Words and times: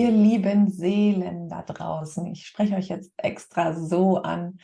Ihr 0.00 0.12
lieben 0.12 0.70
Seelen 0.70 1.50
da 1.50 1.60
draußen, 1.60 2.24
ich 2.24 2.46
spreche 2.46 2.74
euch 2.74 2.88
jetzt 2.88 3.12
extra 3.18 3.74
so 3.74 4.16
an, 4.16 4.58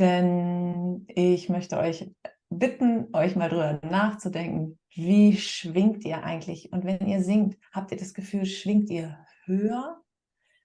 denn 0.00 1.06
ich 1.06 1.48
möchte 1.48 1.78
euch 1.78 2.10
bitten, 2.48 3.06
euch 3.12 3.36
mal 3.36 3.48
drüber 3.48 3.78
nachzudenken, 3.88 4.80
wie 4.92 5.36
schwingt 5.36 6.04
ihr 6.04 6.24
eigentlich? 6.24 6.72
Und 6.72 6.84
wenn 6.84 7.06
ihr 7.06 7.22
singt, 7.22 7.56
habt 7.70 7.92
ihr 7.92 7.98
das 7.98 8.14
Gefühl, 8.14 8.44
schwingt 8.46 8.90
ihr 8.90 9.16
höher? 9.44 10.00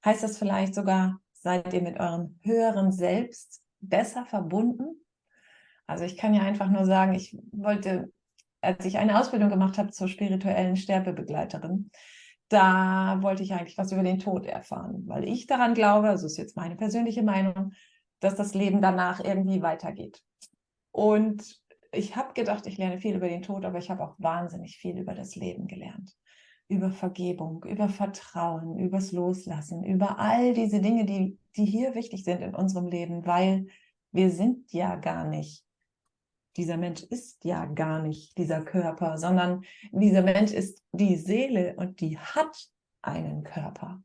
Heißt 0.04 0.24
das 0.24 0.40
vielleicht 0.40 0.74
sogar, 0.74 1.20
seid 1.34 1.72
ihr 1.76 1.84
mit 1.84 2.00
eurem 2.00 2.40
höheren 2.42 2.92
Selbst 2.92 3.62
besser 3.80 4.26
verbunden? 4.26 5.06
Also 5.86 6.04
ich 6.04 6.18
kann 6.18 6.34
ja 6.34 6.42
einfach 6.42 6.72
nur 6.72 6.88
sagen, 6.88 7.14
ich 7.14 7.38
wollte, 7.52 8.12
als 8.62 8.86
ich 8.86 8.98
eine 8.98 9.20
Ausbildung 9.20 9.50
gemacht 9.50 9.78
habe 9.78 9.92
zur 9.92 10.08
spirituellen 10.08 10.78
Sterbebegleiterin, 10.78 11.92
da 12.50 13.20
wollte 13.22 13.44
ich 13.44 13.54
eigentlich 13.54 13.78
was 13.78 13.92
über 13.92 14.04
den 14.04 14.20
Tod 14.20 14.46
erfahren, 14.46 15.04
weil 15.08 15.28
ich 15.28 15.48
daran 15.48 15.74
glaube, 15.74 16.10
also 16.10 16.28
ist 16.28 16.38
jetzt 16.38 16.56
meine 16.56 16.76
persönliche 16.76 17.24
Meinung, 17.24 17.74
dass 18.20 18.36
das 18.36 18.54
Leben 18.54 18.82
danach 18.82 19.24
irgendwie 19.24 19.62
weitergeht. 19.62 20.22
Und 20.92 21.60
ich 21.92 22.16
habe 22.16 22.34
gedacht, 22.34 22.68
ich 22.68 22.78
lerne 22.78 23.00
viel 23.00 23.16
über 23.16 23.28
den 23.28 23.42
Tod, 23.42 23.66
aber 23.66 23.80
ich 23.80 23.90
habe 23.90 24.04
auch 24.04 24.16
wahnsinnig 24.18 24.78
viel 24.78 24.98
über 24.98 25.14
das 25.14 25.36
Leben 25.36 25.68
gelernt. 25.68 26.16
Über 26.68 26.92
Vergebung, 26.92 27.64
über 27.66 27.90
Vertrauen, 27.90 28.78
übers 28.80 29.12
Loslassen, 29.12 29.84
über 29.84 30.20
all 30.20 30.54
diese 30.54 30.82
Dinge, 30.82 31.06
die, 31.06 31.38
die 31.56 31.66
hier 31.66 31.96
wichtig 31.96 32.24
sind 32.24 32.42
in 32.42 32.56
unserem 32.56 32.88
Leben, 32.88 33.26
weil 33.26 33.68
wir 34.12 34.30
sind 34.30 34.72
ja 34.72 34.96
gar 34.96 35.28
nicht 35.28 35.65
dieser 36.58 36.78
Mensch 36.78 37.04
ist 37.04 37.44
ja 37.44 37.66
gar 37.66 38.02
nicht 38.02 38.38
dieser 38.38 38.62
Körper, 38.62 39.18
sondern 39.18 39.64
dieser 39.92 40.22
Mensch 40.22 40.52
ist 40.52 40.82
die 40.92 41.18
Seele 41.18 41.76
und 41.78 42.00
die 42.00 42.18
hat 42.18 42.56
einen 43.02 43.44
Körper. 43.44 44.02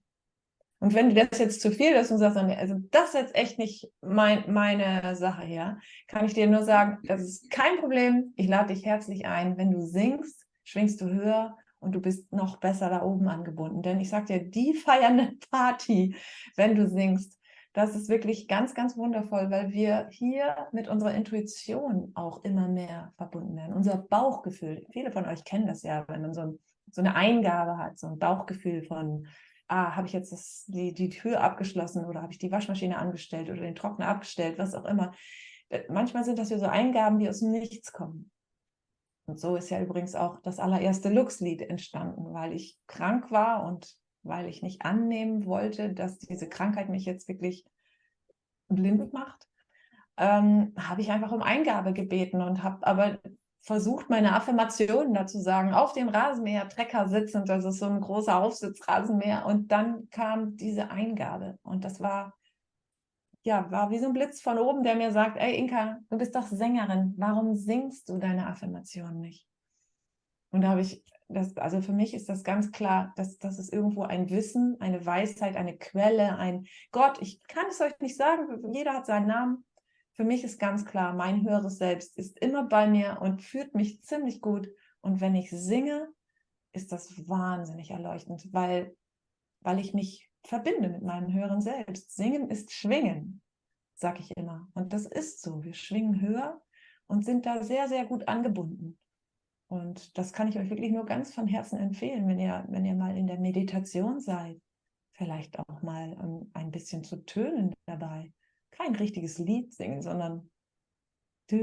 Und 0.80 0.94
wenn 0.94 1.10
dir 1.10 1.26
das 1.26 1.38
jetzt 1.38 1.60
zu 1.60 1.70
viel 1.70 1.92
ist 1.92 2.10
und 2.10 2.18
sagst, 2.18 2.38
also 2.38 2.74
das 2.90 3.08
ist 3.08 3.14
jetzt 3.14 3.34
echt 3.34 3.58
nicht 3.58 3.90
mein, 4.00 4.50
meine 4.50 5.14
Sache 5.14 5.42
hier, 5.44 5.78
kann 6.08 6.24
ich 6.24 6.32
dir 6.32 6.46
nur 6.46 6.62
sagen, 6.62 6.98
das 7.04 7.20
ist 7.20 7.50
kein 7.50 7.78
Problem. 7.78 8.32
Ich 8.36 8.48
lade 8.48 8.72
dich 8.72 8.86
herzlich 8.86 9.26
ein. 9.26 9.58
Wenn 9.58 9.70
du 9.70 9.82
singst, 9.82 10.46
schwingst 10.64 11.00
du 11.02 11.10
höher 11.10 11.56
und 11.80 11.92
du 11.92 12.00
bist 12.00 12.32
noch 12.32 12.60
besser 12.60 12.88
da 12.88 13.02
oben 13.02 13.28
angebunden. 13.28 13.82
Denn 13.82 14.00
ich 14.00 14.08
sag 14.08 14.26
dir, 14.26 14.42
die 14.42 14.72
feiernde 14.72 15.32
Party, 15.50 16.16
wenn 16.56 16.74
du 16.74 16.88
singst, 16.88 17.38
das 17.72 17.94
ist 17.94 18.08
wirklich 18.08 18.48
ganz, 18.48 18.74
ganz 18.74 18.96
wundervoll, 18.96 19.50
weil 19.50 19.70
wir 19.70 20.08
hier 20.10 20.68
mit 20.72 20.88
unserer 20.88 21.14
Intuition 21.14 22.10
auch 22.14 22.42
immer 22.42 22.68
mehr 22.68 23.12
verbunden 23.16 23.56
werden. 23.56 23.74
Unser 23.74 23.98
Bauchgefühl, 23.98 24.86
viele 24.90 25.12
von 25.12 25.26
euch 25.26 25.44
kennen 25.44 25.66
das 25.66 25.82
ja, 25.82 26.04
wenn 26.08 26.22
man 26.22 26.34
so, 26.34 26.40
ein, 26.40 26.58
so 26.90 27.00
eine 27.00 27.14
Eingabe 27.14 27.78
hat, 27.78 27.98
so 27.98 28.08
ein 28.08 28.18
Bauchgefühl 28.18 28.82
von, 28.82 29.28
ah, 29.68 29.94
habe 29.94 30.08
ich 30.08 30.12
jetzt 30.12 30.32
das, 30.32 30.64
die, 30.66 30.92
die 30.92 31.10
Tür 31.10 31.42
abgeschlossen 31.42 32.04
oder 32.04 32.22
habe 32.22 32.32
ich 32.32 32.38
die 32.38 32.50
Waschmaschine 32.50 32.98
angestellt 32.98 33.48
oder 33.48 33.60
den 33.60 33.76
Trockner 33.76 34.08
abgestellt, 34.08 34.58
was 34.58 34.74
auch 34.74 34.84
immer. 34.84 35.12
Äh, 35.68 35.82
manchmal 35.88 36.24
sind 36.24 36.40
das 36.40 36.50
ja 36.50 36.58
so 36.58 36.66
Eingaben, 36.66 37.20
die 37.20 37.28
aus 37.28 37.38
dem 37.38 37.52
Nichts 37.52 37.92
kommen. 37.92 38.32
Und 39.26 39.38
so 39.38 39.54
ist 39.54 39.70
ja 39.70 39.80
übrigens 39.80 40.16
auch 40.16 40.40
das 40.42 40.58
allererste 40.58 41.08
Lux-Lied 41.08 41.62
entstanden, 41.62 42.34
weil 42.34 42.52
ich 42.52 42.76
krank 42.88 43.30
war 43.30 43.64
und 43.64 43.96
weil 44.22 44.48
ich 44.48 44.62
nicht 44.62 44.82
annehmen 44.82 45.46
wollte, 45.46 45.92
dass 45.92 46.18
diese 46.18 46.48
Krankheit 46.48 46.88
mich 46.88 47.04
jetzt 47.04 47.28
wirklich 47.28 47.64
blind 48.68 49.12
macht, 49.12 49.48
ähm, 50.16 50.74
habe 50.78 51.00
ich 51.00 51.10
einfach 51.10 51.32
um 51.32 51.42
Eingabe 51.42 51.92
gebeten 51.92 52.40
und 52.42 52.62
habe 52.62 52.86
aber 52.86 53.18
versucht, 53.62 54.08
meine 54.08 54.34
Affirmationen 54.34 55.14
dazu 55.14 55.38
sagen, 55.38 55.74
auf 55.74 55.92
dem 55.92 56.08
Rasenmäher 56.08 56.68
Trecker 56.68 57.08
sitzend, 57.08 57.48
das 57.48 57.64
ist 57.64 57.78
so 57.78 57.86
ein 57.86 58.00
großer 58.00 58.36
Aufsitzrasenmäher 58.36 59.46
und 59.46 59.70
dann 59.72 60.08
kam 60.10 60.56
diese 60.56 60.90
Eingabe 60.90 61.58
und 61.62 61.84
das 61.84 62.00
war 62.00 62.34
ja, 63.42 63.70
war 63.70 63.90
wie 63.90 63.98
so 63.98 64.06
ein 64.06 64.12
Blitz 64.12 64.42
von 64.42 64.58
oben, 64.58 64.82
der 64.82 64.96
mir 64.96 65.12
sagt, 65.12 65.38
ey 65.38 65.56
Inka, 65.56 65.98
du 66.10 66.18
bist 66.18 66.34
doch 66.34 66.46
Sängerin, 66.46 67.14
warum 67.16 67.54
singst 67.54 68.08
du 68.08 68.18
deine 68.18 68.46
Affirmationen 68.46 69.20
nicht? 69.20 69.46
Und 70.50 70.62
da 70.62 70.68
habe 70.68 70.82
ich 70.82 71.02
das, 71.32 71.56
also 71.56 71.80
für 71.80 71.92
mich 71.92 72.14
ist 72.14 72.28
das 72.28 72.44
ganz 72.44 72.72
klar, 72.72 73.12
dass 73.16 73.38
das 73.38 73.58
ist 73.58 73.72
irgendwo 73.72 74.02
ein 74.02 74.30
Wissen, 74.30 74.76
eine 74.80 75.04
Weisheit, 75.04 75.56
eine 75.56 75.76
Quelle, 75.76 76.36
ein 76.36 76.66
Gott. 76.92 77.18
Ich 77.20 77.42
kann 77.44 77.66
es 77.70 77.80
euch 77.80 77.98
nicht 78.00 78.16
sagen, 78.16 78.72
jeder 78.72 78.94
hat 78.94 79.06
seinen 79.06 79.28
Namen. 79.28 79.64
Für 80.12 80.24
mich 80.24 80.44
ist 80.44 80.58
ganz 80.58 80.84
klar, 80.84 81.14
mein 81.14 81.44
höheres 81.44 81.78
Selbst 81.78 82.18
ist 82.18 82.38
immer 82.40 82.64
bei 82.64 82.86
mir 82.86 83.18
und 83.20 83.42
führt 83.42 83.74
mich 83.74 84.02
ziemlich 84.02 84.40
gut. 84.40 84.68
Und 85.00 85.20
wenn 85.20 85.34
ich 85.34 85.50
singe, 85.50 86.08
ist 86.72 86.92
das 86.92 87.28
wahnsinnig 87.28 87.90
erleuchtend, 87.90 88.48
weil, 88.52 88.96
weil 89.60 89.78
ich 89.78 89.94
mich 89.94 90.28
verbinde 90.44 90.88
mit 90.88 91.02
meinem 91.02 91.32
höheren 91.32 91.60
Selbst. 91.60 92.14
Singen 92.14 92.50
ist 92.50 92.72
Schwingen, 92.72 93.40
sag 93.94 94.20
ich 94.20 94.36
immer. 94.36 94.68
Und 94.74 94.92
das 94.92 95.06
ist 95.06 95.42
so. 95.42 95.62
Wir 95.62 95.74
schwingen 95.74 96.20
höher 96.20 96.60
und 97.06 97.24
sind 97.24 97.46
da 97.46 97.62
sehr, 97.62 97.88
sehr 97.88 98.06
gut 98.06 98.28
angebunden. 98.28 98.98
Und 99.70 100.18
das 100.18 100.32
kann 100.32 100.48
ich 100.48 100.58
euch 100.58 100.68
wirklich 100.68 100.90
nur 100.90 101.06
ganz 101.06 101.32
von 101.32 101.46
Herzen 101.46 101.78
empfehlen, 101.78 102.26
wenn 102.26 102.40
ihr, 102.40 102.64
wenn 102.70 102.84
ihr 102.84 102.96
mal 102.96 103.16
in 103.16 103.28
der 103.28 103.38
Meditation 103.38 104.18
seid. 104.18 104.60
Vielleicht 105.12 105.60
auch 105.60 105.82
mal 105.82 106.12
um, 106.14 106.40
ähm, 106.42 106.50
ein 106.54 106.70
bisschen 106.72 107.04
zu 107.04 107.24
tönen 107.24 107.72
dabei. 107.86 108.32
Kein 108.72 108.96
richtiges 108.96 109.38
Lied 109.38 109.72
singen, 109.72 110.02
sondern 110.02 110.50
du, 111.46 111.56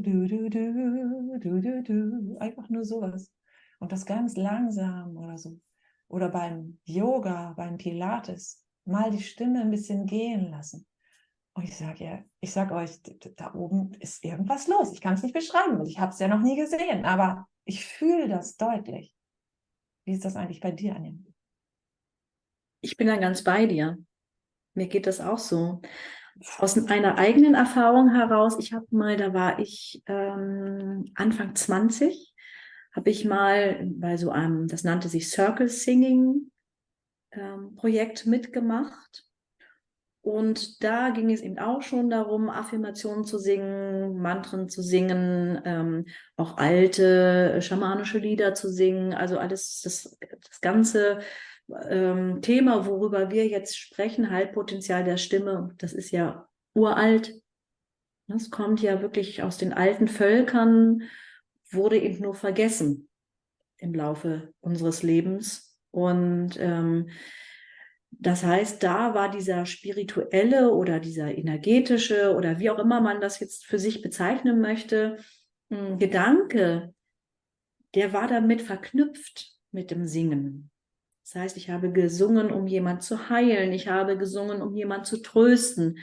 du, 0.00 0.28
du, 0.28 0.48
du, 0.50 1.40
du, 1.40 1.60
du, 1.60 1.82
du. 1.82 2.38
Einfach 2.38 2.68
nur 2.68 2.84
sowas. 2.84 3.32
Und 3.80 3.90
das 3.90 4.06
ganz 4.06 4.36
langsam 4.36 5.16
oder 5.16 5.36
so. 5.36 5.58
Oder 6.06 6.28
beim 6.28 6.78
Yoga, 6.84 7.54
beim 7.56 7.76
Pilates. 7.76 8.64
Mal 8.84 9.10
die 9.10 9.22
Stimme 9.22 9.62
ein 9.62 9.70
bisschen 9.70 10.06
gehen 10.06 10.48
lassen. 10.50 10.86
Und 11.54 11.64
ich 11.64 11.76
sage 11.76 12.04
ja, 12.04 12.24
ich 12.40 12.52
sage 12.52 12.74
euch, 12.74 13.00
da 13.36 13.54
oben 13.54 13.92
ist 14.00 14.24
irgendwas 14.24 14.68
los. 14.68 14.92
Ich 14.92 15.00
kann 15.00 15.14
es 15.14 15.22
nicht 15.22 15.34
beschreiben, 15.34 15.84
ich 15.84 15.98
habe 15.98 16.12
es 16.12 16.18
ja 16.18 16.28
noch 16.28 16.40
nie 16.40 16.56
gesehen, 16.56 17.04
aber 17.04 17.46
ich 17.64 17.84
fühle 17.84 18.28
das 18.28 18.56
deutlich. 18.56 19.14
Wie 20.04 20.12
ist 20.12 20.24
das 20.24 20.36
eigentlich 20.36 20.60
bei 20.60 20.72
dir, 20.72 20.96
Anja? 20.96 21.12
Ich 22.80 22.96
bin 22.96 23.06
da 23.06 23.16
ganz 23.16 23.44
bei 23.44 23.66
dir. 23.66 23.98
Mir 24.74 24.88
geht 24.88 25.06
das 25.06 25.20
auch 25.20 25.38
so. 25.38 25.82
Aus 26.58 26.76
einer 26.88 27.18
eigenen 27.18 27.54
Erfahrung 27.54 28.08
heraus, 28.14 28.58
ich 28.58 28.72
habe 28.72 28.86
mal, 28.90 29.16
da 29.16 29.34
war 29.34 29.58
ich 29.58 30.02
ähm, 30.06 31.12
Anfang 31.14 31.54
20, 31.54 32.34
habe 32.96 33.10
ich 33.10 33.24
mal 33.26 33.86
bei 33.86 34.16
so 34.16 34.30
einem, 34.30 34.66
das 34.66 34.82
nannte 34.82 35.08
sich 35.08 35.30
Circle 35.30 35.68
Singing 35.68 36.50
ähm, 37.32 37.74
Projekt 37.76 38.26
mitgemacht. 38.26 39.26
Und 40.22 40.84
da 40.84 41.10
ging 41.10 41.32
es 41.32 41.40
eben 41.40 41.58
auch 41.58 41.82
schon 41.82 42.08
darum, 42.08 42.48
Affirmationen 42.48 43.24
zu 43.24 43.38
singen, 43.38 44.18
Mantren 44.18 44.68
zu 44.68 44.80
singen, 44.80 45.60
ähm, 45.64 46.06
auch 46.36 46.58
alte 46.58 47.60
schamanische 47.60 48.18
Lieder 48.18 48.54
zu 48.54 48.70
singen. 48.70 49.14
Also 49.14 49.38
alles, 49.38 49.80
das, 49.82 50.16
das 50.20 50.60
ganze 50.60 51.18
ähm, 51.88 52.40
Thema, 52.40 52.86
worüber 52.86 53.32
wir 53.32 53.48
jetzt 53.48 53.76
sprechen, 53.76 54.30
Haltpotenzial 54.30 55.02
der 55.02 55.16
Stimme, 55.16 55.74
das 55.78 55.92
ist 55.92 56.12
ja 56.12 56.48
uralt. 56.74 57.34
Das 58.28 58.50
kommt 58.50 58.80
ja 58.80 59.02
wirklich 59.02 59.42
aus 59.42 59.58
den 59.58 59.72
alten 59.72 60.06
Völkern, 60.06 61.02
wurde 61.68 61.98
eben 61.98 62.22
nur 62.22 62.34
vergessen 62.34 63.08
im 63.76 63.92
Laufe 63.92 64.52
unseres 64.60 65.02
Lebens. 65.02 65.76
Und 65.90 66.58
ähm, 66.60 67.10
das 68.22 68.44
heißt, 68.44 68.80
da 68.84 69.14
war 69.14 69.30
dieser 69.30 69.66
spirituelle 69.66 70.70
oder 70.70 71.00
dieser 71.00 71.36
energetische 71.36 72.36
oder 72.36 72.60
wie 72.60 72.70
auch 72.70 72.78
immer 72.78 73.00
man 73.00 73.20
das 73.20 73.40
jetzt 73.40 73.66
für 73.66 73.80
sich 73.80 74.00
bezeichnen 74.00 74.60
möchte, 74.60 75.16
hm, 75.70 75.98
Gedanke, 75.98 76.94
der 77.96 78.12
war 78.12 78.28
damit 78.28 78.62
verknüpft 78.62 79.50
mit 79.72 79.90
dem 79.90 80.06
Singen. 80.06 80.70
Das 81.24 81.34
heißt, 81.34 81.56
ich 81.56 81.68
habe 81.70 81.90
gesungen, 81.90 82.52
um 82.52 82.68
jemand 82.68 83.02
zu 83.02 83.28
heilen. 83.28 83.72
Ich 83.72 83.88
habe 83.88 84.16
gesungen, 84.16 84.62
um 84.62 84.72
jemand 84.76 85.06
zu 85.06 85.20
trösten. 85.20 85.98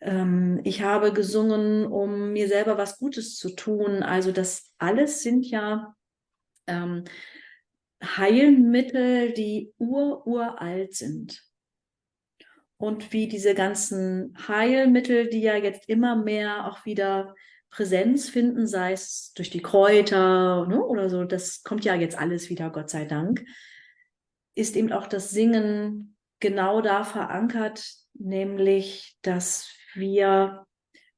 Ähm, 0.00 0.60
ich 0.64 0.82
habe 0.82 1.12
gesungen, 1.12 1.86
um 1.86 2.32
mir 2.32 2.48
selber 2.48 2.76
was 2.76 2.98
Gutes 2.98 3.36
zu 3.36 3.50
tun. 3.54 4.02
Also 4.02 4.32
das 4.32 4.74
alles 4.78 5.22
sind 5.22 5.46
ja 5.46 5.94
ähm, 6.66 7.04
Heilmittel, 8.02 9.32
die 9.32 9.72
ur-uralt 9.78 10.94
sind. 10.94 11.44
Und 12.76 13.12
wie 13.12 13.28
diese 13.28 13.54
ganzen 13.54 14.34
Heilmittel, 14.48 15.28
die 15.28 15.42
ja 15.42 15.56
jetzt 15.56 15.88
immer 15.88 16.16
mehr 16.16 16.66
auch 16.66 16.86
wieder 16.86 17.34
Präsenz 17.68 18.28
finden, 18.28 18.66
sei 18.66 18.92
es 18.92 19.32
durch 19.34 19.50
die 19.50 19.62
Kräuter 19.62 20.66
ne, 20.66 20.82
oder 20.82 21.10
so, 21.10 21.24
das 21.24 21.62
kommt 21.62 21.84
ja 21.84 21.94
jetzt 21.94 22.18
alles 22.18 22.48
wieder, 22.48 22.70
Gott 22.70 22.90
sei 22.90 23.04
Dank, 23.04 23.44
ist 24.54 24.76
eben 24.76 24.92
auch 24.92 25.06
das 25.06 25.30
Singen 25.30 26.16
genau 26.40 26.80
da 26.80 27.04
verankert, 27.04 27.84
nämlich, 28.14 29.18
dass 29.22 29.70
wir 29.94 30.66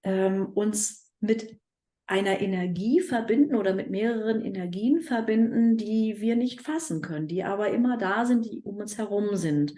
ähm, 0.03 0.47
uns 0.47 1.13
mit 1.21 1.62
einer 2.07 2.41
Energie 2.41 3.01
verbinden 3.01 3.55
oder 3.55 3.75
mit 3.75 3.91
mehreren 3.91 4.43
Energien 4.43 5.01
verbinden, 5.01 5.77
die 5.77 6.21
wir 6.21 6.37
nicht 6.37 6.61
fassen 6.61 7.01
können, 7.01 7.29
die 7.29 7.45
aber 7.45 7.71
immer 7.71 7.97
da 7.97 8.27
sind, 8.27 8.45
die 8.45 8.61
um 8.63 8.77
uns 8.77 8.99
herum 8.99 9.37
sind. 9.37 9.75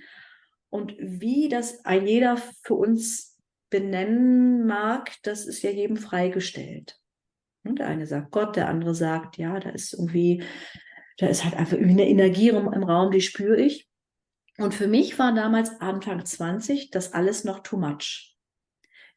Und 0.70 0.96
wie 0.98 1.48
das 1.48 1.84
ein 1.84 2.06
jeder 2.06 2.36
für 2.36 2.74
uns 2.74 3.38
benennen 3.70 4.66
mag, 4.66 5.12
das 5.22 5.46
ist 5.46 5.62
ja 5.62 5.70
jedem 5.70 5.96
freigestellt. 5.96 6.98
Und 7.64 7.78
der 7.78 7.86
eine 7.86 8.06
sagt 8.06 8.30
Gott, 8.30 8.56
der 8.56 8.68
andere 8.68 8.94
sagt, 8.94 9.38
ja, 9.38 9.58
da 9.58 9.70
ist 9.70 9.94
irgendwie, 9.94 10.42
da 11.18 11.26
ist 11.26 11.44
halt 11.44 11.54
einfach 11.54 11.74
irgendwie 11.74 12.02
eine 12.02 12.08
Energie 12.08 12.48
im, 12.48 12.72
im 12.72 12.82
Raum, 12.82 13.10
die 13.10 13.20
spüre 13.20 13.60
ich. 13.60 13.88
Und 14.58 14.74
für 14.74 14.86
mich 14.86 15.18
war 15.18 15.34
damals 15.34 15.80
Anfang 15.80 16.24
20 16.24 16.90
das 16.90 17.12
alles 17.12 17.44
noch 17.44 17.60
too 17.60 17.76
much. 17.76 18.33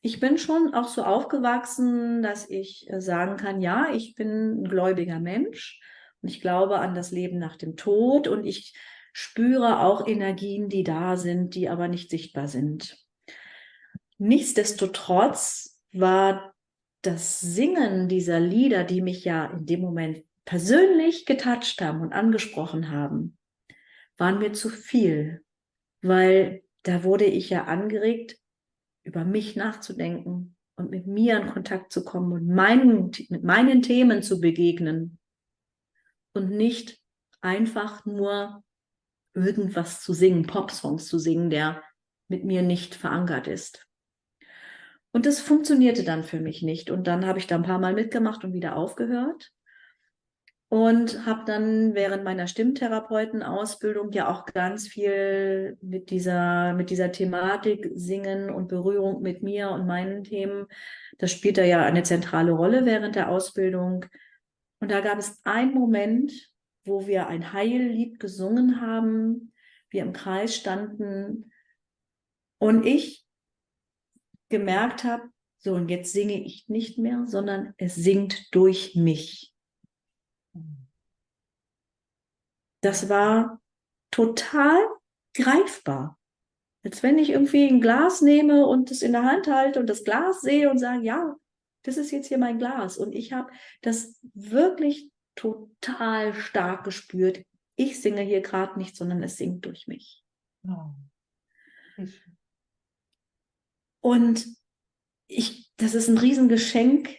Ich 0.08 0.22
bin 0.22 0.38
schon 0.38 0.74
auch 0.74 0.88
so 0.88 1.04
aufgewachsen, 1.04 2.22
dass 2.22 2.50
ich 2.50 2.90
äh, 2.90 3.02
sagen 3.02 3.36
kann, 3.36 3.60
ja, 3.60 3.90
ich 3.94 4.16
bin 4.16 4.62
ein 4.62 4.70
gläubiger 4.70 5.20
Mensch 5.20 5.82
und 6.22 6.30
ich 6.30 6.40
glaube 6.40 6.80
an 6.80 6.96
das 6.96 7.12
Leben 7.12 7.40
nach 7.40 7.58
dem 7.58 7.76
Tod 7.76 8.30
und 8.30 8.46
ich 8.46 8.74
spüre 9.12 9.82
auch 9.82 10.08
Energien, 10.08 10.70
die 10.70 10.86
da 10.86 11.18
sind, 11.18 11.56
die 11.56 11.68
aber 11.68 11.90
nicht 11.90 12.10
sichtbar 12.10 12.48
sind. 12.48 13.06
Nichtsdestotrotz 14.18 15.78
war 15.92 16.54
das 17.02 17.42
Singen 17.42 18.08
dieser 18.08 18.40
Lieder, 18.40 18.86
die 18.86 19.02
mich 19.02 19.26
ja 19.26 19.48
in 19.48 19.66
dem 19.66 19.82
Moment 19.82 20.24
persönlich 20.46 21.26
getatscht 21.26 21.82
haben 21.82 22.00
und 22.00 22.14
angesprochen 22.14 22.92
haben, 22.92 23.38
waren 24.16 24.40
mir 24.40 24.54
zu 24.54 24.70
viel, 24.70 25.44
weil 26.02 26.64
da 26.84 27.04
wurde 27.04 27.26
ich 27.26 27.50
ja 27.50 27.66
angeregt, 27.66 28.38
über 29.08 29.26
mich 29.26 29.56
nachzudenken 29.56 30.56
und 30.76 30.92
mit 30.92 31.08
mir 31.08 31.40
in 31.40 31.48
Kontakt 31.48 31.92
zu 31.92 32.04
kommen 32.04 32.32
und 32.34 32.48
meinen, 32.48 33.12
mit 33.30 33.44
meinen 33.44 33.82
Themen 33.82 34.22
zu 34.22 34.40
begegnen 34.40 35.18
und 36.34 36.52
nicht 36.52 37.00
einfach 37.42 38.06
nur 38.06 38.64
irgendwas 39.34 40.02
zu 40.02 40.14
singen, 40.14 40.46
Popsongs 40.46 41.08
zu 41.08 41.18
singen, 41.20 41.50
der 41.50 41.82
mit 42.28 42.44
mir 42.44 42.62
nicht 42.62 42.96
verankert 42.96 43.48
ist. 43.48 43.88
Und 45.12 45.26
das 45.26 45.40
funktionierte 45.40 46.04
dann 46.04 46.24
für 46.24 46.40
mich 46.40 46.62
nicht. 46.62 46.92
Und 46.92 47.08
dann 47.08 47.26
habe 47.26 47.40
ich 47.40 47.48
da 47.48 47.56
ein 47.56 47.64
paar 47.64 47.80
Mal 47.80 47.94
mitgemacht 47.94 48.44
und 48.44 48.54
wieder 48.54 48.76
aufgehört 48.76 49.52
und 50.70 51.26
habe 51.26 51.44
dann 51.46 51.94
während 51.94 52.26
meiner 52.26 52.48
Stimmtherapeutenausbildung 52.48 54.12
ja 54.12 54.30
auch 54.30 54.46
ganz 54.46 54.88
viel 54.88 55.78
mit 55.82 56.10
dieser 56.10 56.74
mit 56.74 56.90
dieser 56.90 57.12
Thematik 57.12 57.90
Singen 57.96 58.50
und 58.50 58.68
Berührung 58.68 59.22
mit 59.22 59.44
mir 59.44 59.70
und 59.70 59.88
meinen 59.88 60.24
Themen. 60.24 60.68
Das 61.20 61.32
spielt 61.32 61.58
da 61.58 61.64
ja 61.64 61.86
eine 61.86 62.04
zentrale 62.04 62.52
Rolle 62.52 62.86
während 62.86 63.16
der 63.16 63.30
Ausbildung. 63.30 64.06
Und 64.80 64.92
da 64.92 65.00
gab 65.00 65.18
es 65.20 65.40
einen 65.46 65.74
Moment, 65.74 66.34
wo 66.84 67.08
wir 67.08 67.28
ein 67.28 67.54
Heillied 67.54 68.20
gesungen 68.20 68.82
haben, 68.82 69.54
wir 69.90 70.02
im 70.02 70.14
Kreis 70.14 70.54
standen 70.54 71.52
und 72.60 72.86
ich 72.86 73.26
gemerkt 74.50 75.06
habe, 75.06 75.24
so 75.60 75.74
und 75.74 75.90
jetzt 75.90 76.12
singe 76.12 76.44
ich 76.44 76.68
nicht 76.68 76.98
mehr, 76.98 77.24
sondern 77.26 77.74
es 77.78 77.96
singt 77.96 78.54
durch 78.54 78.96
mich. 78.96 79.54
Das 82.82 83.10
war 83.10 83.62
total 84.12 84.78
greifbar. 85.34 86.20
Als 86.84 87.04
wenn 87.04 87.18
ich 87.18 87.32
irgendwie 87.32 87.68
ein 87.68 87.82
Glas 87.82 88.22
nehme 88.22 88.66
und 88.66 88.92
es 88.92 89.02
in 89.02 89.12
der 89.12 89.24
Hand 89.24 89.48
halte 89.48 89.80
und 89.80 89.88
das 89.88 90.04
Glas 90.04 90.42
sehe 90.42 90.70
und 90.70 90.78
sage, 90.78 91.04
ja, 91.04 91.36
das 91.84 91.98
ist 91.98 92.12
jetzt 92.12 92.28
hier 92.28 92.38
mein 92.38 92.60
Glas. 92.60 92.98
Und 92.98 93.14
ich 93.14 93.34
habe 93.34 93.52
das 93.82 94.20
wirklich 94.34 95.12
total 95.36 96.34
stark 96.34 96.84
gespürt. 96.84 97.44
Ich 97.76 98.02
singe 98.02 98.22
hier 98.22 98.42
gerade 98.42 98.78
nicht, 98.78 98.96
sondern 98.96 99.22
es 99.22 99.38
singt 99.38 99.66
durch 99.66 99.88
mich. 99.88 100.24
Oh. 100.68 100.94
Und 104.02 104.48
ich, 105.28 105.72
das 105.78 105.94
ist 105.94 106.08
ein 106.08 106.18
Riesengeschenk, 106.18 107.18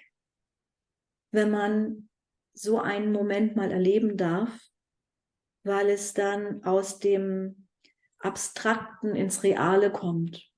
wenn 1.31 1.51
man 1.51 2.09
so 2.55 2.81
einen 2.81 3.13
Moment 3.13 3.55
mal 3.55 3.71
erleben 3.71 4.17
darf 4.17 4.69
weil 5.69 5.91
es 5.91 6.15
dann 6.15 6.65
aus 6.65 6.99
dem 6.99 7.69
Abstrakten 8.19 9.15
ins 9.15 9.45
Reale 9.45 9.93
kommt. 9.93 10.51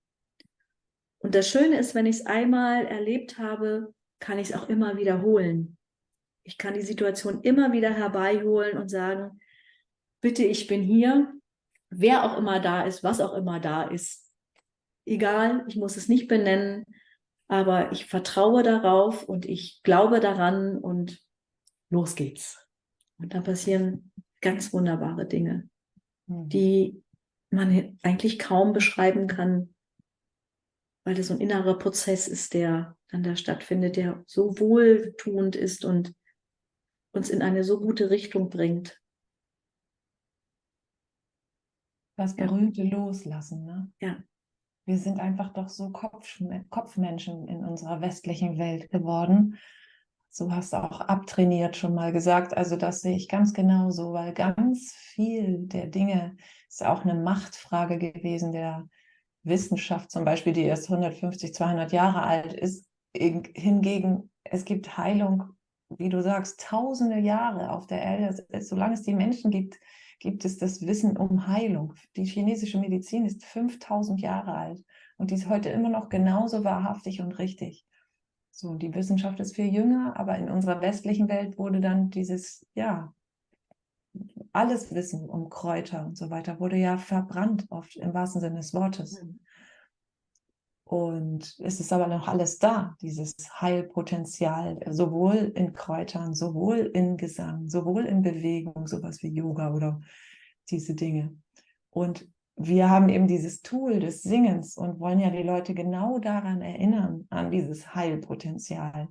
Und 1.19 1.35
das 1.35 1.49
Schöne 1.49 1.79
ist, 1.79 1.95
wenn 1.95 2.07
ich 2.07 2.21
es 2.21 2.27
einmal 2.27 2.87
erlebt 2.87 3.39
habe, 3.39 3.93
kann 4.21 4.39
ich 4.39 4.51
es 4.51 4.57
auch 4.57 4.71
immer 4.71 4.97
wiederholen. 4.97 5.77
Ich 6.45 6.57
kann 6.57 6.73
die 6.73 6.83
Situation 6.83 7.43
immer 7.43 7.73
wieder 7.73 7.91
herbeiholen 7.91 8.79
und 8.79 8.89
sagen, 8.89 9.39
bitte, 10.23 10.45
ich 10.45 10.67
bin 10.67 10.83
hier, 10.83 11.33
wer 11.91 12.25
auch 12.25 12.39
immer 12.39 12.61
da 12.61 12.87
ist, 12.87 13.05
was 13.05 13.21
auch 13.21 13.35
immer 13.35 13.61
da 13.61 13.83
ist. 13.83 14.33
Egal, 15.05 15.65
ich 15.69 15.77
muss 15.77 15.97
es 15.97 16.09
nicht 16.09 16.29
benennen, 16.29 16.87
aber 17.49 17.93
ich 17.93 18.07
vertraue 18.07 18.63
darauf 18.63 19.29
und 19.29 19.45
ich 19.45 19.83
glaube 19.83 20.21
daran 20.21 20.79
und 20.79 21.21
los 21.91 22.15
geht's. 22.15 22.67
Und 23.19 23.35
dann 23.35 23.43
passieren 23.43 24.13
ganz 24.41 24.73
wunderbare 24.73 25.27
Dinge, 25.27 25.69
mhm. 26.27 26.49
die 26.49 27.03
man 27.51 27.99
eigentlich 28.03 28.39
kaum 28.39 28.73
beschreiben 28.73 29.27
kann, 29.27 29.75
weil 31.05 31.15
das 31.15 31.29
so 31.29 31.35
ein 31.35 31.41
innerer 31.41 31.79
Prozess 31.79 32.29
ist, 32.29 32.55
der 32.55 32.97
dann 33.09 33.23
da 33.23 33.37
stattfindet, 33.37 33.97
der 33.97 34.23
so 34.27 34.59
wohltuend 34.59 35.57
ist 35.57 35.85
und 35.85 36.15
uns 37.13 37.29
in 37.29 37.43
eine 37.43 37.65
so 37.65 37.81
gute 37.81 38.11
Richtung 38.11 38.51
bringt. 38.51 39.01
Das 42.17 42.37
berühmte 42.37 42.85
ja. 42.85 42.97
Loslassen, 42.97 43.65
ne? 43.65 43.91
Ja. 44.01 44.23
Wir 44.87 44.99
sind 44.99 45.21
einfach 45.21 45.53
doch 45.53 45.69
so 45.69 45.91
Kopf, 45.91 46.43
Kopfmenschen 46.69 47.49
in 47.49 47.65
unserer 47.65 48.01
westlichen 48.01 48.59
Welt 48.59 48.91
geworden 48.91 49.59
so 50.31 50.53
hast 50.53 50.75
auch 50.75 51.01
abtrainiert 51.01 51.77
schon 51.77 51.95
mal 51.95 52.13
gesagt. 52.13 52.57
Also 52.57 52.77
das 52.77 53.01
sehe 53.01 53.17
ich 53.17 53.29
ganz 53.29 53.53
genauso, 53.53 54.13
weil 54.13 54.33
ganz 54.33 54.93
viel 54.93 55.59
der 55.67 55.89
Dinge 55.89 56.37
ist 56.69 56.85
auch 56.85 57.05
eine 57.05 57.15
Machtfrage 57.15 57.99
gewesen 57.99 58.53
der 58.53 58.89
Wissenschaft 59.43 60.11
zum 60.11 60.25
Beispiel, 60.25 60.53
die 60.53 60.65
erst 60.65 60.89
150, 60.89 61.53
200 61.53 61.93
Jahre 61.93 62.23
alt 62.23 62.53
ist. 62.53 62.87
Hingegen, 63.13 64.31
es 64.45 64.65
gibt 64.65 64.97
Heilung, 64.97 65.45
wie 65.89 66.09
du 66.09 66.23
sagst, 66.23 66.61
tausende 66.61 67.19
Jahre 67.19 67.73
auf 67.73 67.87
der 67.89 68.01
Erde. 68.01 68.47
Solange 68.61 68.95
es 68.95 69.03
die 69.03 69.15
Menschen 69.15 69.51
gibt, 69.51 69.81
gibt 70.21 70.45
es 70.45 70.59
das 70.59 70.87
Wissen 70.87 71.17
um 71.17 71.49
Heilung. 71.49 71.95
Die 72.17 72.25
chinesische 72.25 72.79
Medizin 72.79 73.25
ist 73.25 73.45
5000 73.45 74.21
Jahre 74.21 74.55
alt 74.55 74.85
und 75.17 75.31
die 75.31 75.35
ist 75.35 75.49
heute 75.49 75.71
immer 75.71 75.89
noch 75.89 76.09
genauso 76.09 76.63
wahrhaftig 76.63 77.21
und 77.21 77.33
richtig. 77.33 77.85
So, 78.51 78.75
die 78.75 78.95
Wissenschaft 78.95 79.41
ist 79.41 79.55
viel 79.55 79.73
jünger, 79.73 80.19
aber 80.19 80.37
in 80.37 80.51
unserer 80.51 80.81
westlichen 80.81 81.29
Welt 81.29 81.59
wurde 81.59 81.81
dann 81.81 82.11
dieses, 82.11 82.67
ja, 82.75 83.15
alles 84.53 84.95
Wissen 84.95 85.29
um 85.29 85.49
Kräuter 85.49 86.05
und 86.05 86.19
so 86.19 86.31
weiter 86.31 86.59
wurde 86.59 86.77
ja 86.77 86.99
verbrannt, 86.99 87.67
oft 87.71 87.97
im 87.97 88.13
wahrsten 88.13 88.41
Sinne 88.41 88.57
des 88.57 88.75
Wortes. 88.75 89.23
Mhm. 89.23 89.41
Und 90.85 91.57
es 91.61 91.79
ist 91.79 91.93
aber 91.93 92.09
noch 92.09 92.27
alles 92.27 92.59
da, 92.59 92.97
dieses 93.01 93.37
Heilpotenzial, 93.61 94.81
sowohl 94.91 95.53
in 95.55 95.73
Kräutern, 95.73 96.35
sowohl 96.35 96.79
in 96.79 97.17
Gesang, 97.17 97.69
sowohl 97.69 98.07
in 98.07 98.23
Bewegung, 98.23 98.89
sowas 98.89 99.23
wie 99.23 99.29
Yoga 99.29 99.73
oder 99.73 100.01
diese 100.69 100.97
Dinge. 100.97 101.37
Und 101.91 102.29
wir 102.63 102.91
haben 102.91 103.09
eben 103.09 103.27
dieses 103.27 103.63
Tool 103.63 104.01
des 104.01 104.23
Singens 104.23 104.77
und 104.77 105.01
wollen 105.01 105.19
ja 105.19 105.31
die 105.31 105.43
Leute 105.43 105.73
genau 105.73 106.19
daran 106.19 106.61
erinnern, 106.61 107.27
an 107.31 107.51
dieses 107.51 107.95
Heilpotenzial. 107.95 109.09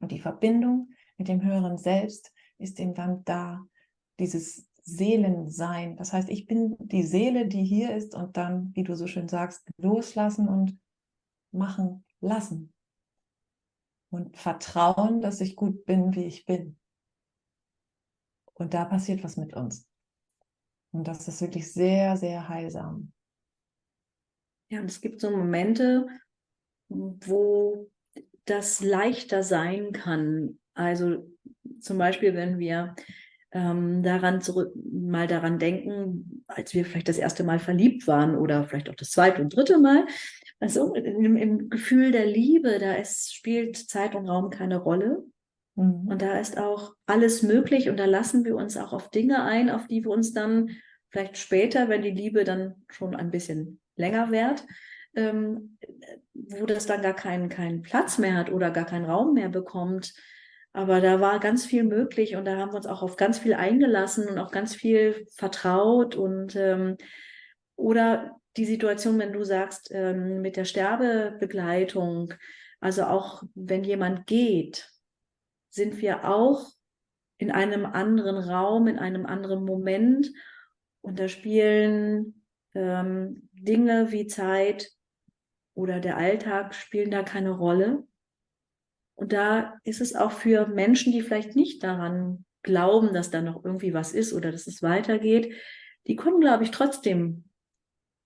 Und 0.00 0.10
die 0.10 0.18
Verbindung 0.18 0.90
mit 1.16 1.28
dem 1.28 1.44
höheren 1.44 1.78
Selbst 1.78 2.32
ist 2.58 2.80
eben 2.80 2.94
dann 2.94 3.22
da, 3.24 3.64
dieses 4.18 4.68
Seelensein. 4.82 5.96
Das 5.96 6.12
heißt, 6.12 6.28
ich 6.28 6.46
bin 6.46 6.76
die 6.80 7.04
Seele, 7.04 7.46
die 7.46 7.62
hier 7.62 7.94
ist 7.94 8.16
und 8.16 8.36
dann, 8.36 8.72
wie 8.74 8.82
du 8.82 8.96
so 8.96 9.06
schön 9.06 9.28
sagst, 9.28 9.62
loslassen 9.76 10.48
und 10.48 10.76
machen 11.52 12.04
lassen. 12.20 12.72
Und 14.10 14.36
vertrauen, 14.36 15.20
dass 15.20 15.40
ich 15.40 15.54
gut 15.54 15.84
bin, 15.84 16.16
wie 16.16 16.24
ich 16.24 16.46
bin. 16.46 16.80
Und 18.54 18.74
da 18.74 18.84
passiert 18.84 19.22
was 19.22 19.36
mit 19.36 19.54
uns. 19.54 19.86
Und 20.92 21.08
das 21.08 21.26
ist 21.26 21.40
wirklich 21.40 21.72
sehr, 21.72 22.16
sehr 22.16 22.48
heilsam. 22.48 23.12
Ja, 24.70 24.80
und 24.80 24.90
es 24.90 25.00
gibt 25.00 25.20
so 25.20 25.30
Momente, 25.30 26.06
wo 26.88 27.90
das 28.44 28.80
leichter 28.80 29.42
sein 29.42 29.92
kann. 29.92 30.58
Also 30.74 31.30
zum 31.80 31.98
Beispiel, 31.98 32.34
wenn 32.34 32.58
wir 32.58 32.94
ähm, 33.52 34.02
daran 34.02 34.40
zurück, 34.40 34.72
mal 34.90 35.26
daran 35.26 35.58
denken, 35.58 36.44
als 36.46 36.74
wir 36.74 36.84
vielleicht 36.84 37.08
das 37.08 37.18
erste 37.18 37.44
Mal 37.44 37.58
verliebt 37.58 38.06
waren 38.06 38.36
oder 38.36 38.64
vielleicht 38.64 38.88
auch 38.88 38.94
das 38.94 39.10
zweite 39.10 39.42
und 39.42 39.54
dritte 39.54 39.78
Mal. 39.78 40.06
Also 40.60 40.94
im, 40.94 41.36
im 41.36 41.68
Gefühl 41.70 42.12
der 42.12 42.26
Liebe, 42.26 42.78
da 42.78 42.94
ist, 42.94 43.34
spielt 43.34 43.76
Zeit 43.76 44.14
und 44.14 44.28
Raum 44.28 44.50
keine 44.50 44.78
Rolle. 44.78 45.24
Mhm. 45.74 46.08
Und 46.08 46.22
da 46.22 46.38
ist 46.38 46.58
auch 46.58 46.94
alles 47.06 47.42
möglich 47.42 47.88
und 47.88 47.98
da 47.98 48.04
lassen 48.04 48.44
wir 48.44 48.56
uns 48.56 48.76
auch 48.76 48.92
auf 48.92 49.10
Dinge 49.10 49.42
ein, 49.42 49.70
auf 49.70 49.86
die 49.86 50.04
wir 50.04 50.10
uns 50.10 50.32
dann 50.32 50.70
vielleicht 51.10 51.36
später, 51.36 51.88
wenn 51.88 52.02
die 52.02 52.10
Liebe 52.10 52.44
dann 52.44 52.84
schon 52.88 53.14
ein 53.14 53.30
bisschen 53.30 53.80
länger 53.96 54.30
währt, 54.30 54.64
ähm, 55.14 55.78
wo 56.32 56.66
das 56.66 56.86
dann 56.86 57.02
gar 57.02 57.14
keinen, 57.14 57.48
keinen 57.48 57.82
Platz 57.82 58.18
mehr 58.18 58.34
hat 58.34 58.50
oder 58.50 58.70
gar 58.70 58.86
keinen 58.86 59.04
Raum 59.04 59.34
mehr 59.34 59.50
bekommt. 59.50 60.14
Aber 60.72 61.02
da 61.02 61.20
war 61.20 61.38
ganz 61.38 61.66
viel 61.66 61.84
möglich 61.84 62.34
und 62.34 62.46
da 62.46 62.56
haben 62.56 62.72
wir 62.72 62.76
uns 62.76 62.86
auch 62.86 63.02
auf 63.02 63.16
ganz 63.16 63.38
viel 63.38 63.52
eingelassen 63.52 64.26
und 64.26 64.38
auch 64.38 64.50
ganz 64.50 64.74
viel 64.74 65.26
vertraut 65.36 66.14
und 66.16 66.56
ähm, 66.56 66.96
oder 67.76 68.36
die 68.56 68.64
Situation, 68.64 69.18
wenn 69.18 69.32
du 69.32 69.44
sagst, 69.44 69.90
ähm, 69.92 70.40
mit 70.40 70.56
der 70.56 70.64
Sterbebegleitung, 70.64 72.32
also 72.80 73.04
auch 73.04 73.42
wenn 73.54 73.84
jemand 73.84 74.26
geht, 74.26 74.91
sind 75.72 76.00
wir 76.00 76.28
auch 76.28 76.70
in 77.38 77.50
einem 77.50 77.86
anderen 77.86 78.36
Raum, 78.36 78.86
in 78.86 78.98
einem 78.98 79.26
anderen 79.26 79.64
Moment 79.64 80.30
und 81.00 81.18
da 81.18 81.28
spielen 81.28 82.44
ähm, 82.74 83.48
Dinge 83.52 84.12
wie 84.12 84.26
Zeit 84.26 84.92
oder 85.74 85.98
der 85.98 86.18
Alltag 86.18 86.74
spielen 86.74 87.10
da 87.10 87.22
keine 87.22 87.50
Rolle. 87.50 88.06
Und 89.14 89.32
da 89.32 89.78
ist 89.84 90.00
es 90.00 90.14
auch 90.14 90.32
für 90.32 90.66
Menschen, 90.66 91.12
die 91.12 91.22
vielleicht 91.22 91.56
nicht 91.56 91.82
daran 91.82 92.44
glauben, 92.62 93.14
dass 93.14 93.30
da 93.30 93.40
noch 93.40 93.64
irgendwie 93.64 93.94
was 93.94 94.12
ist 94.12 94.32
oder 94.32 94.52
dass 94.52 94.66
es 94.66 94.82
weitergeht, 94.82 95.54
die 96.06 96.16
kommen, 96.16 96.40
glaube 96.40 96.64
ich, 96.64 96.70
trotzdem, 96.70 97.44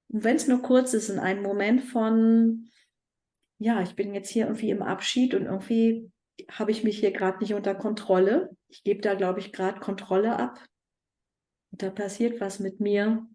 wenn 0.09 0.37
es 0.37 0.49
nur 0.49 0.63
kurz 0.63 0.95
ist, 0.95 1.09
in 1.09 1.19
einen 1.19 1.43
Moment 1.43 1.83
von, 1.83 2.71
ja, 3.59 3.83
ich 3.83 3.95
bin 3.95 4.15
jetzt 4.15 4.31
hier 4.31 4.47
irgendwie 4.47 4.71
im 4.71 4.83
Abschied 4.83 5.35
und 5.35 5.47
irgendwie 5.47 6.11
habe 6.51 6.71
ich 6.71 6.85
mich 6.85 6.99
hier 6.99 7.13
gerade 7.13 7.39
nicht 7.39 7.55
unter 7.55 7.75
Kontrolle. 7.75 8.51
Ich 8.69 8.83
gebe 8.83 9.01
da, 9.01 9.15
glaube 9.15 9.41
ich, 9.41 9.53
gerade 9.53 9.81
Kontrolle 9.81 10.39
ab. 10.39 10.59
Und 11.73 11.83
da 11.83 11.91
passiert 11.91 12.41
was 12.41 12.61
mit 12.61 12.81
mir. 12.81 13.27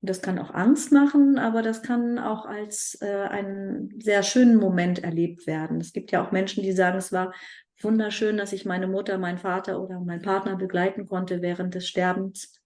Das 0.00 0.20
kann 0.20 0.38
auch 0.38 0.52
Angst 0.52 0.92
machen, 0.92 1.38
aber 1.38 1.62
das 1.62 1.82
kann 1.82 2.18
auch 2.18 2.44
als 2.44 2.98
äh, 3.00 3.26
einen 3.28 3.98
sehr 4.00 4.22
schönen 4.22 4.56
Moment 4.56 5.02
erlebt 5.02 5.46
werden. 5.46 5.80
Es 5.80 5.92
gibt 5.92 6.10
ja 6.12 6.24
auch 6.24 6.30
Menschen, 6.30 6.62
die 6.62 6.72
sagen, 6.72 6.98
es 6.98 7.10
war 7.10 7.32
wunderschön, 7.80 8.36
dass 8.36 8.52
ich 8.52 8.66
meine 8.66 8.86
Mutter, 8.86 9.16
meinen 9.16 9.38
Vater 9.38 9.82
oder 9.82 10.00
meinen 10.00 10.22
Partner 10.22 10.56
begleiten 10.56 11.06
konnte 11.06 11.40
während 11.40 11.74
des 11.74 11.88
Sterbens. 11.88 12.60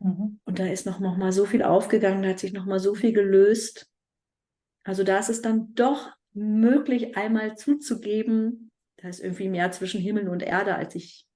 Mhm. 0.00 0.40
Und 0.44 0.58
da 0.58 0.66
ist 0.66 0.86
noch, 0.86 1.00
noch 1.00 1.16
mal 1.16 1.32
so 1.32 1.46
viel 1.46 1.62
aufgegangen, 1.62 2.22
da 2.22 2.30
hat 2.30 2.40
sich 2.40 2.52
noch 2.52 2.66
mal 2.66 2.78
so 2.78 2.94
viel 2.94 3.12
gelöst. 3.12 3.88
Also 4.84 5.02
da 5.02 5.18
ist 5.18 5.30
es 5.30 5.42
dann 5.42 5.74
doch 5.74 6.10
möglich, 6.32 7.16
einmal 7.16 7.56
zuzugeben, 7.56 8.70
da 8.96 9.08
ist 9.08 9.20
irgendwie 9.20 9.48
mehr 9.48 9.72
zwischen 9.72 10.00
Himmel 10.00 10.28
und 10.28 10.42
Erde, 10.42 10.74
als 10.74 10.94
ich 10.94 11.26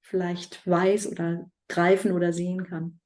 vielleicht 0.00 0.66
weiß 0.66 1.06
oder 1.06 1.50
greifen 1.68 2.12
oder 2.12 2.32
sehen 2.32 2.64
kann. 2.64 3.00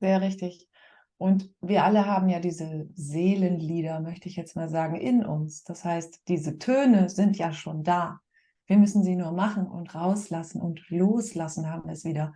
Sehr 0.00 0.20
richtig. 0.20 0.68
Und 1.16 1.54
wir 1.60 1.84
alle 1.84 2.06
haben 2.06 2.28
ja 2.28 2.40
diese 2.40 2.88
Seelenlieder, 2.94 4.00
möchte 4.00 4.28
ich 4.28 4.34
jetzt 4.34 4.56
mal 4.56 4.68
sagen, 4.68 4.96
in 4.96 5.24
uns. 5.24 5.62
Das 5.62 5.84
heißt, 5.84 6.22
diese 6.26 6.58
Töne 6.58 7.08
sind 7.08 7.38
ja 7.38 7.52
schon 7.52 7.84
da. 7.84 8.18
Wir 8.66 8.76
müssen 8.76 9.04
sie 9.04 9.14
nur 9.14 9.30
machen 9.30 9.66
und 9.68 9.94
rauslassen 9.94 10.60
und 10.60 10.82
loslassen 10.90 11.70
haben 11.70 11.88
es 11.88 12.04
wieder. 12.04 12.34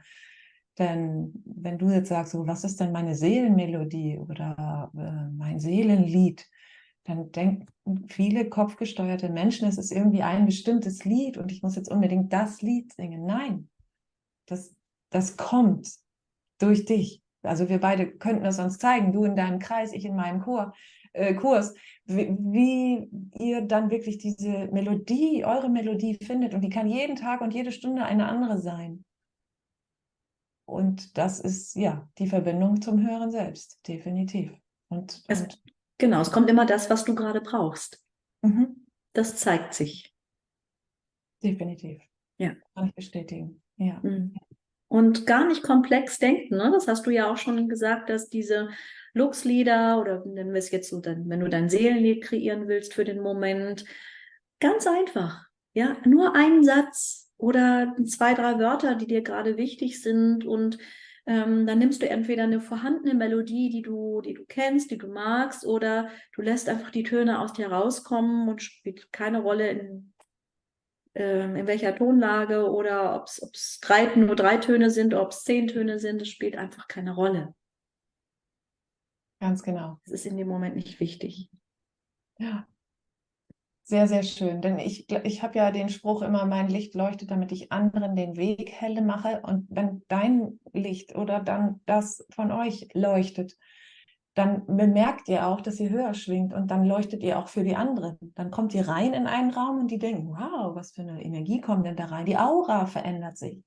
Denn 0.78 1.32
wenn 1.44 1.78
du 1.78 1.90
jetzt 1.90 2.10
sagst, 2.10 2.32
so, 2.32 2.46
was 2.46 2.62
ist 2.62 2.78
denn 2.78 2.92
meine 2.92 3.16
Seelenmelodie 3.16 4.18
oder 4.18 4.92
äh, 4.94 5.32
mein 5.36 5.58
Seelenlied, 5.58 6.46
dann 7.06 7.30
denken 7.30 7.66
viele 8.08 8.48
kopfgesteuerte 8.48 9.28
Menschen, 9.28 9.68
es 9.68 9.78
ist 9.78 9.92
irgendwie 9.92 10.22
ein 10.22 10.46
bestimmtes 10.46 11.04
Lied 11.04 11.38
und 11.38 11.52
ich 11.52 11.62
muss 11.62 11.76
jetzt 11.76 11.90
unbedingt 11.90 12.32
das 12.32 12.62
Lied 12.62 12.92
singen. 12.92 13.24
Nein, 13.26 13.68
das, 14.46 14.74
das 15.10 15.36
kommt 15.36 15.88
durch 16.58 16.84
dich. 16.84 17.22
Also 17.42 17.68
wir 17.68 17.78
beide 17.78 18.10
könnten 18.10 18.44
es 18.44 18.58
uns 18.58 18.78
zeigen, 18.78 19.12
du 19.12 19.24
in 19.24 19.36
deinem 19.36 19.60
Kreis, 19.60 19.92
ich 19.92 20.04
in 20.04 20.16
meinem 20.16 20.40
Chor, 20.40 20.74
äh, 21.12 21.34
Kurs, 21.34 21.74
wie, 22.04 22.36
wie, 22.40 23.08
ihr 23.38 23.62
dann 23.62 23.90
wirklich 23.90 24.18
diese 24.18 24.66
Melodie, 24.72 25.44
eure 25.44 25.68
Melodie 25.68 26.14
findet. 26.14 26.54
Und 26.54 26.62
die 26.62 26.70
kann 26.70 26.88
jeden 26.88 27.14
Tag 27.14 27.40
und 27.40 27.54
jede 27.54 27.70
Stunde 27.70 28.04
eine 28.04 28.26
andere 28.26 28.58
sein. 28.58 29.04
Und 30.66 31.16
das 31.16 31.38
ist 31.38 31.76
ja 31.76 32.08
die 32.18 32.26
Verbindung 32.26 32.82
zum 32.82 33.06
Hören 33.06 33.30
selbst, 33.30 33.78
definitiv. 33.86 34.52
Und, 34.88 35.24
und 35.28 35.62
genau, 35.98 36.20
es 36.20 36.32
kommt 36.32 36.50
immer 36.50 36.66
das, 36.66 36.90
was 36.90 37.04
du 37.04 37.14
gerade 37.14 37.40
brauchst. 37.40 38.02
Mhm. 38.42 38.86
Das 39.12 39.36
zeigt 39.36 39.74
sich. 39.74 40.14
Definitiv. 41.42 42.02
Ja. 42.38 42.54
Kann 42.74 42.88
ich 42.88 42.94
bestätigen. 42.94 43.62
Ja. 43.76 44.00
Mhm 44.02 44.34
und 44.88 45.26
gar 45.26 45.46
nicht 45.46 45.62
komplex 45.62 46.18
denken. 46.18 46.56
Ne? 46.56 46.70
Das 46.72 46.88
hast 46.88 47.06
du 47.06 47.10
ja 47.10 47.30
auch 47.30 47.36
schon 47.36 47.68
gesagt, 47.68 48.08
dass 48.08 48.28
diese 48.28 48.68
Lux-Lieder 49.14 50.00
oder 50.00 50.24
nennen 50.24 50.52
wir 50.52 50.58
es 50.58 50.70
jetzt 50.70 50.90
so, 50.90 51.00
dann, 51.00 51.28
wenn 51.28 51.40
du 51.40 51.48
dein 51.48 51.68
Seelenlied 51.68 52.22
kreieren 52.22 52.68
willst 52.68 52.94
für 52.94 53.04
den 53.04 53.20
Moment, 53.20 53.84
ganz 54.60 54.86
einfach. 54.86 55.46
Ja, 55.72 55.96
nur 56.04 56.34
einen 56.34 56.64
Satz 56.64 57.30
oder 57.36 57.94
zwei, 58.06 58.34
drei 58.34 58.58
Wörter, 58.58 58.94
die 58.94 59.06
dir 59.06 59.22
gerade 59.22 59.56
wichtig 59.56 60.02
sind 60.02 60.44
und 60.46 60.78
ähm, 61.26 61.66
dann 61.66 61.78
nimmst 61.78 62.02
du 62.02 62.08
entweder 62.08 62.44
eine 62.44 62.60
vorhandene 62.60 63.14
Melodie, 63.14 63.70
die 63.70 63.82
du, 63.82 64.20
die 64.20 64.34
du 64.34 64.44
kennst, 64.46 64.90
die 64.90 64.98
du 64.98 65.08
magst, 65.08 65.66
oder 65.66 66.08
du 66.34 66.42
lässt 66.42 66.68
einfach 66.68 66.90
die 66.90 67.02
Töne 67.02 67.40
aus 67.40 67.52
dir 67.52 67.70
rauskommen 67.70 68.48
und 68.48 68.62
spielt 68.62 69.12
keine 69.12 69.40
Rolle, 69.40 69.70
in 69.70 70.12
ähm, 71.16 71.56
in 71.56 71.66
welcher 71.66 71.96
Tonlage 71.96 72.70
oder 72.70 73.16
ob 73.16 73.24
es 73.54 73.78
drei, 73.80 74.14
nur 74.16 74.36
drei 74.36 74.58
Töne 74.58 74.90
sind, 74.90 75.14
ob 75.14 75.30
es 75.30 75.44
zehn 75.44 75.66
Töne 75.66 75.98
sind, 75.98 76.20
das 76.20 76.28
spielt 76.28 76.56
einfach 76.56 76.88
keine 76.88 77.14
Rolle. 77.14 77.54
Ganz 79.40 79.62
genau. 79.62 79.98
Es 80.04 80.12
ist 80.12 80.26
in 80.26 80.36
dem 80.36 80.46
Moment 80.46 80.76
nicht 80.76 81.00
wichtig. 81.00 81.50
Ja. 82.38 82.68
Sehr, 83.88 84.08
sehr 84.08 84.24
schön. 84.24 84.62
Denn 84.62 84.80
ich, 84.80 85.08
ich 85.08 85.44
habe 85.44 85.58
ja 85.58 85.70
den 85.70 85.88
Spruch 85.88 86.22
immer, 86.22 86.44
mein 86.44 86.66
Licht 86.66 86.96
leuchtet, 86.96 87.30
damit 87.30 87.52
ich 87.52 87.70
anderen 87.70 88.16
den 88.16 88.36
Weg 88.36 88.72
helle 88.72 89.00
mache. 89.00 89.42
Und 89.44 89.68
wenn 89.70 90.02
dein 90.08 90.58
Licht 90.72 91.14
oder 91.14 91.38
dann 91.38 91.80
das 91.86 92.26
von 92.30 92.50
euch 92.50 92.88
leuchtet, 92.94 93.56
dann 94.34 94.66
bemerkt 94.66 95.28
ihr 95.28 95.46
auch, 95.46 95.60
dass 95.60 95.78
ihr 95.78 95.90
höher 95.90 96.14
schwingt 96.14 96.52
und 96.52 96.68
dann 96.72 96.84
leuchtet 96.84 97.22
ihr 97.22 97.38
auch 97.38 97.46
für 97.46 97.62
die 97.62 97.76
anderen. 97.76 98.18
Dann 98.34 98.50
kommt 98.50 98.74
ihr 98.74 98.88
rein 98.88 99.14
in 99.14 99.28
einen 99.28 99.52
Raum 99.52 99.78
und 99.78 99.90
die 99.92 100.00
denken, 100.00 100.30
wow, 100.30 100.74
was 100.74 100.90
für 100.90 101.02
eine 101.02 101.22
Energie 101.22 101.60
kommt 101.60 101.86
denn 101.86 101.94
da 101.94 102.06
rein? 102.06 102.26
Die 102.26 102.36
Aura 102.36 102.86
verändert 102.86 103.38
sich. 103.38 103.62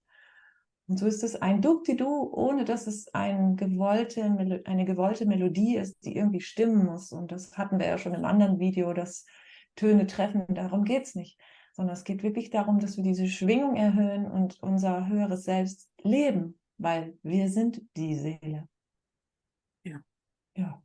Und 0.88 1.00
so 1.00 1.06
ist 1.06 1.24
es 1.24 1.42
ein 1.42 1.62
Duktidu, 1.62 2.30
ohne 2.34 2.66
dass 2.66 2.88
es 2.88 3.08
ein 3.14 3.56
gewollte, 3.56 4.22
eine 4.66 4.84
gewollte 4.84 5.26
Melodie 5.26 5.78
ist, 5.78 6.04
die 6.04 6.18
irgendwie 6.18 6.42
stimmen 6.42 6.88
muss. 6.88 7.14
Und 7.14 7.32
das 7.32 7.58
hatten 7.58 7.80
wir 7.80 7.88
ja 7.88 7.98
schon 7.98 8.16
im 8.16 8.26
anderen 8.26 8.60
Video, 8.60 8.92
dass 8.92 9.26
Töne 9.80 10.08
treffen. 10.08 10.46
Darum 10.50 10.84
geht 10.84 11.04
es 11.04 11.16
nicht. 11.16 11.40
Sondern 11.74 11.94
es 11.94 12.04
geht 12.04 12.24
wirklich 12.24 12.50
darum, 12.50 12.80
dass 12.80 12.98
wir 12.98 13.04
diese 13.04 13.28
Schwingung 13.28 13.76
erhöhen 13.76 14.30
und 14.30 14.62
unser 14.62 15.08
höheres 15.08 15.46
Selbst 15.46 15.90
leben, 16.04 16.60
weil 16.78 17.18
wir 17.24 17.50
sind 17.50 17.82
die 17.96 18.16
Seele. 18.16 18.68
Ja. 20.56 20.82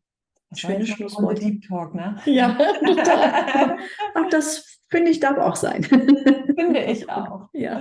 Schönes 0.55 0.89
Schlusswort. 0.89 1.43
Deep 1.43 1.67
Talk, 1.67 1.95
ne? 1.95 2.17
Ja, 2.27 2.57
Ach, 4.15 4.29
das 4.31 4.81
finde 4.89 5.11
ich 5.11 5.19
darf 5.19 5.37
auch 5.39 5.57
sein. 5.57 5.83
Finde 5.83 6.85
ich 6.85 7.11
auch. 7.11 7.49
Ja. 7.53 7.81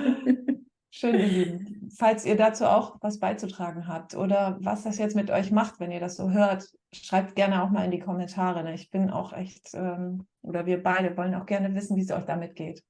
Schön, 0.90 1.20
ihr 1.20 1.28
Lieben. 1.28 1.90
Falls 1.96 2.26
ihr 2.26 2.36
dazu 2.36 2.66
auch 2.66 2.98
was 3.02 3.20
beizutragen 3.20 3.88
habt 3.88 4.16
oder 4.16 4.58
was 4.62 4.84
das 4.84 4.98
jetzt 4.98 5.16
mit 5.16 5.30
euch 5.30 5.52
macht, 5.52 5.80
wenn 5.80 5.92
ihr 5.92 6.00
das 6.00 6.16
so 6.16 6.32
hört, 6.32 6.68
schreibt 6.92 7.36
gerne 7.36 7.64
auch 7.64 7.70
mal 7.70 7.86
in 7.86 7.92
die 7.92 8.00
Kommentare. 8.00 8.64
Ne? 8.64 8.74
Ich 8.74 8.90
bin 8.90 9.10
auch 9.12 9.34
echt, 9.34 9.70
ähm, 9.74 10.26
oder 10.44 10.66
wir 10.66 10.82
beide 10.82 11.16
wollen 11.18 11.34
auch 11.36 11.46
gerne 11.46 11.74
wissen, 11.74 11.98
wie 11.98 12.02
es 12.02 12.12
euch 12.12 12.26
damit 12.26 12.56
geht. 12.56 12.84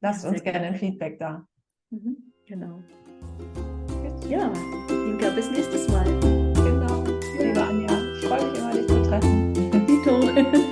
Lasst 0.00 0.24
uns 0.24 0.42
gerne 0.42 0.66
ein 0.66 0.76
Feedback 0.76 1.18
da. 1.18 1.46
Mhm, 1.90 2.32
genau. 2.46 2.82
Ja, 4.28 4.52
Inka, 4.88 5.30
bis 5.30 5.50
nächstes 5.50 5.88
Mal. 5.88 6.04
Genau. 6.54 7.04
Liebe 7.40 7.62
Anja, 7.62 7.88
freue 8.22 8.50
mich 8.50 8.58
immer, 8.58 8.72
dich 8.72 8.86
zu 8.86 9.02
treffen. 9.02 9.54
Dito. 9.86 10.67